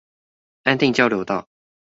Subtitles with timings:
[0.63, 1.47] 安定交流道